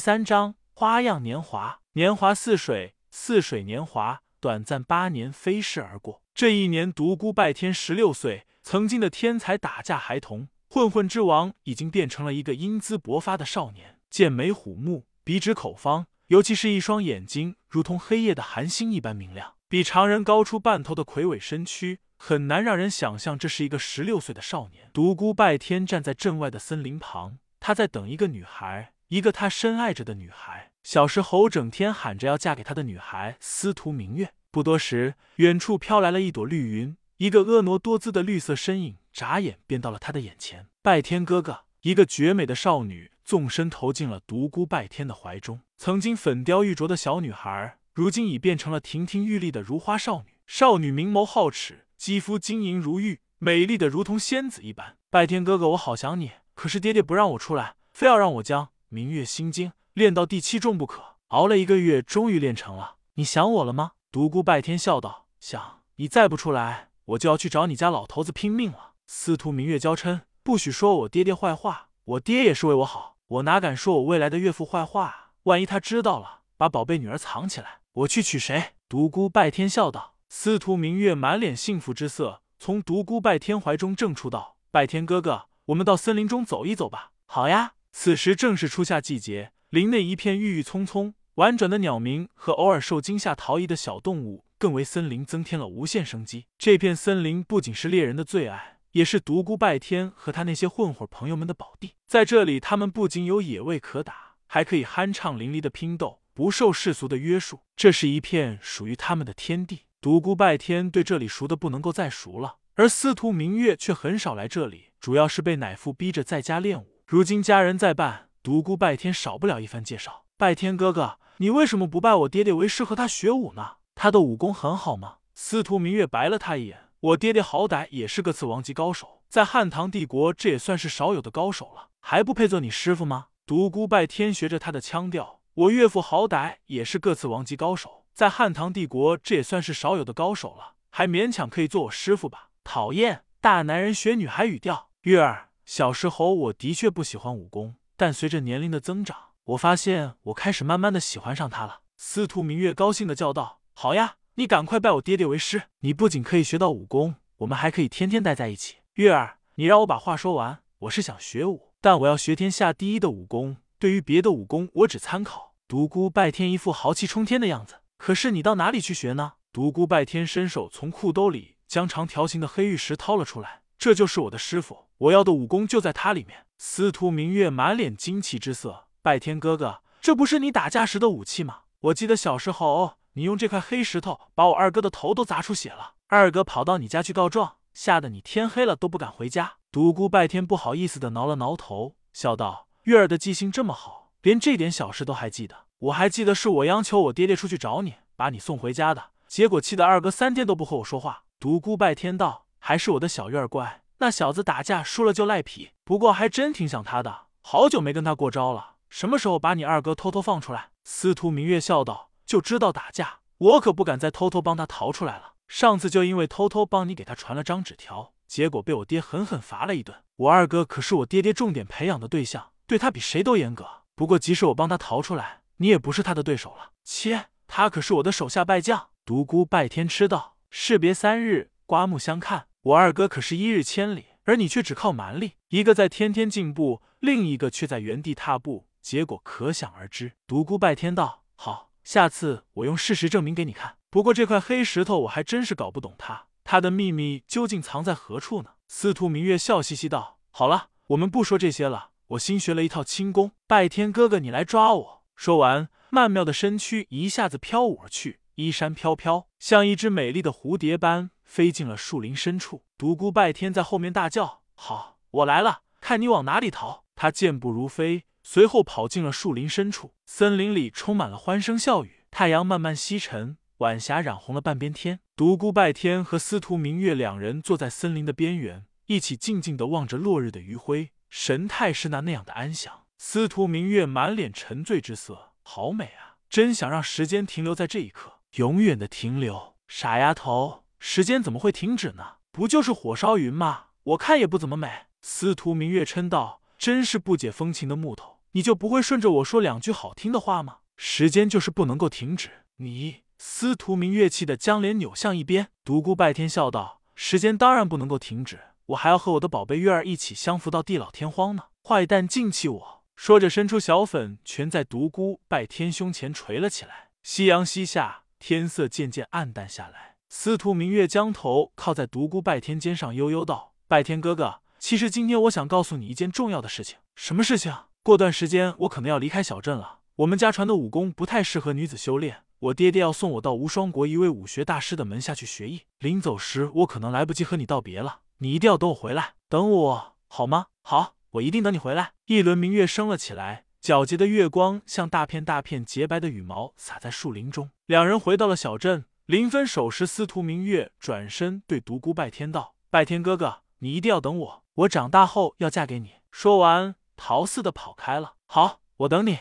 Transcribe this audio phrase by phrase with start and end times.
[0.00, 6.22] 三章花样年华，年华似水，似水年华，短暂八年飞逝而过。
[6.34, 24.88] 这一年，独孤拜天十六岁，曾经的天才打架孩童，混混之王，已经变成了一个英姿勃发的少年，剑眉虎目，鼻直口方，尤其是一双眼睛，如同黑夜的寒星一般明亮，比常人高出半头的魁伟身躯，很难让人想象这是一个十六岁的少年。
[24.94, 28.94] 独孤拜天站在镇外的森林旁，他在等一个女孩。
[29.10, 34.32] 一个他深爱着的女孩，小时候整天喊着要嫁给他的女孩司徒明月。
[34.52, 40.68] 不多时，远处飘来了一朵绿云，一个婀娜多姿的绿色身影，眨眼便到了他的眼前。
[40.80, 45.60] 拜天哥哥，一个绝美的少女纵身投进了独孤拜天的怀中。
[45.76, 50.36] 曾经粉雕玉琢的小女孩，如今已变成了亭亭玉立的如花少女。
[50.46, 54.96] 少女明眸皓齿，肌肤晶莹如玉，美丽的如同仙子一般。
[55.10, 58.68] 拜天哥哥，我好想你，可是爹爹不让我出来，非要让我将。
[58.92, 62.96] 明月心经练到第七重不可，熬了一个月，终于练成了。
[63.14, 63.92] 你想我了吗？
[64.10, 65.82] 独孤拜天笑道：“想。
[65.94, 75.34] 你再不出来，我就要去找你家老头子拼命了。”司徒明月娇嗔：“不许说我爹爹坏话，我爹也是为我好，我哪敢说我未来的岳父坏话？
[75.44, 80.16] 万一他知道了，把宝贝女儿藏起来，我去娶谁？”独孤拜天笑道。
[80.28, 87.74] 司徒明月满脸幸福之色，从独孤拜天怀中挣出道：“拜天哥哥，我们到森林中走一走吧。”好呀。
[87.92, 96.46] 此时正是初夏季节，林内一片郁郁葱葱，婉转的鸟鸣和偶尔受惊吓逃逸的小动物，更为森林增添了无限生机。
[96.56, 101.94] 这片森林不仅是猎人的最爱，也是独孤拜天和他那些混混朋友们的宝地。
[102.06, 107.60] 在这里，他们不仅有野味可打，还可以酣畅淋漓的拼斗，不受世俗的约束。
[107.76, 109.82] 这是一片属于他们的天地。
[110.00, 116.86] 独孤拜天对这里熟的不能够再熟了，而司徒明月却很少来这里，主要是被奶父逼着在家练武。
[117.10, 120.26] 如今家人在伴，独孤拜天少不了一番介绍。
[120.36, 123.78] 拜天哥哥，你为什么不拜我爹爹为师和他学武呢？
[123.96, 125.16] 他的武功很好吗？
[125.34, 126.84] 司徒明月白了他一眼。
[127.00, 133.26] 我爹爹好歹也是个次王级高手，在汉唐帝国这也算是少有的高手了，还不配做你师傅吗？
[133.44, 135.40] 独孤拜天学着他的腔调。
[135.54, 142.50] 我岳父好歹也是个次王级高手，在汉唐帝国这也算是少有的高手了，还勉强可以做我师傅吧？
[142.62, 144.90] 讨厌，大男人学女孩语调。
[145.02, 145.49] 月儿。
[145.72, 151.82] 小时候我的确不喜欢武功，但随着年龄的增长，我发现我开始慢慢的喜欢上他了。
[151.96, 155.68] 司徒明月高兴的叫道：“好呀，你赶快拜我爹爹为师！
[155.82, 160.58] 你不仅可以学到武功，我们还可以天天待在一起。”月儿，你让我把话说完。
[160.80, 163.58] 我是想学武，但我要学天下第一的武功。
[163.78, 165.54] 对于别的武功，我只参考。
[165.68, 167.76] 独孤拜天一副豪气冲天的样子。
[167.96, 169.34] 可是你到哪里去学呢？
[169.52, 173.59] 独孤拜天伸手从裤兜里将长条形的黑玉石掏了出来。
[173.80, 176.44] 这就是我的师傅，我要的武功就在他里面。
[176.58, 181.60] 司徒明月满脸惊奇之色，拜天哥哥，这不是你打架时的武器吗？
[181.80, 189.54] 我记得小时候，你用这块黑石头把我二哥的头都砸出血了，二哥跑到你家去告状，吓得你天黑了都不敢回家。
[189.72, 195.56] 独孤拜天不好意思的挠了挠头，笑道：“月儿的记性这么好，连这点小事都还记得。
[195.78, 202.44] 我还记得是我央求我爹爹出去找你，把你送回家的，结果气得二哥三天都不和我说话。”独孤拜天道。
[202.60, 208.76] 还是我的小月儿乖，那小子打架输了就赖皮，不过还真挺想他的，好久没跟他过招了。
[208.88, 210.70] 什么时候把你二哥偷偷放出来？
[210.84, 215.34] 司徒明月笑道：“就知道打架，我可不敢再偷偷帮他逃出来了。
[215.48, 220.02] 上次就因为偷偷帮你给他传了张纸条，结果被我爹狠狠罚了一顿。
[220.16, 223.66] 我二哥可是我爹爹重点培养的对象，对他比谁都严格。
[223.94, 226.72] 不过即使我帮他逃出来，你也不是他的对手了。
[226.84, 240.12] 切，他可是我的手下败将。”独孤拜天吃道：“士别三日，刮目相看。”我二哥可是一日千里，而你却只靠蛮力，一个在天天进步，另一个却在原地踏步，结果可想而知。
[240.26, 243.78] 独孤拜天道：“好，下次我用事实证明给你看。
[243.88, 251.92] 不过这块黑石头我还真是搞不懂它，它的秘密究竟藏在何处呢？”司徒明月笑嘻嘻道：“好了，我们不说这些了。
[252.08, 261.10] 我新学了一套轻功，拜天哥哥你来抓我。”说完，曼妙的身躯一下子飘舞而去，衣衫飘飘，像一只美丽的蝴蝶般。
[261.30, 269.94] 飞进了树林深处，独孤拜天在后面大叫：“好，我来了，看你往哪里逃！”他健步如飞，随后跑进了树林深处。
[270.04, 274.98] 森林里充满了欢声笑语，太阳慢慢西沉，晚霞染红了半边天。
[275.14, 282.86] 独孤拜天和司徒明月两人坐在森林的边缘，一起静静的望着落日的余晖，神态是那那样的安详。
[282.98, 286.18] 司徒明月满脸沉醉之色，好美啊！
[286.28, 289.54] 真想让时间停留在这一刻，永远的停留。
[289.68, 290.64] 傻丫头。
[290.80, 292.14] 时间怎么会停止呢？
[292.32, 293.66] 不就是火烧云吗？
[293.84, 294.86] 我看也不怎么美。
[295.02, 300.58] 司徒明月嗔道：“真是不解风情的木头，你就不会顺着我说两句好听的话吗？
[300.76, 302.30] 时间就是不能够停止。
[302.56, 311.44] 你司徒明月气的将脸扭向一边，独孤拜天笑道：“时间当然不能够停止，我还要和我的宝贝月儿一起相扶到地老天荒呢。
[311.62, 316.88] 坏蛋，净弃我！”说着，伸出小粉拳在独孤拜天胸前捶了起来。
[317.02, 319.89] 夕阳西下，天色渐渐暗淡下来。
[320.12, 326.78] 司徒明月将头靠在独孤拜天肩上，悠悠道：“拜天哥哥，其实今天我想告诉你一件重要的事情。
[326.96, 327.54] 什么事情？
[327.84, 329.78] 过段时间我可能要离开小镇了。
[329.94, 335.62] 我们家传的武功不太适合女子修炼，我爹爹要送我到无双国一位武学大师的门下去学艺。
[335.78, 338.00] 临走时，我可能来不及和你道别了。
[338.18, 340.46] 你一定要等我回来，等我好吗？
[340.62, 341.92] 好。”我一定等你回来。
[342.06, 347.50] 一轮明月升了起来，皎洁的月光像大片大片洁白的羽毛洒在树林中。
[347.66, 358.14] 两人回到了小镇，临分手时，司徒明月转身对独孤拜天道：“拜天哥哥，你一定要等我，我长大后要嫁给你。”说完，逃似的跑开了。
[358.26, 359.18] 好，我等你。